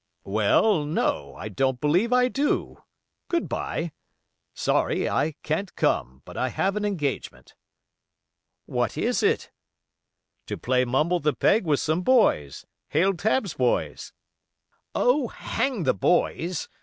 "Well, 0.25 0.83
no, 0.83 1.35
I 1.35 1.47
don't 1.47 1.79
believe 1.79 2.11
I 2.11 2.27
do. 2.27 2.81
Good 3.27 3.47
by. 3.47 3.91
Sorry 4.51 5.07
I 5.07 5.35
can't 5.43 5.75
come; 5.75 6.23
but 6.25 6.35
I 6.35 6.49
have 6.49 6.75
an 6.75 6.83
engagement." 6.83 7.53
"What 8.65 8.97
is 8.97 9.21
it?" 9.21 9.51
"To 10.47 10.57
play 10.57 10.85
mumble 10.85 11.19
the 11.19 11.33
peg 11.33 11.67
with 11.67 11.81
some 11.81 12.01
boys: 12.01 12.65
Haile 12.89 13.13
Tabb's 13.13 13.53
boys." 13.53 14.11
"Oh! 14.95 15.27
hang 15.27 15.83
the 15.83 15.93
boys! 15.93 16.67